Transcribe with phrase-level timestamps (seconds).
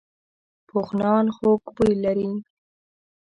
[0.67, 2.29] پوخ نان خوږ بوی لري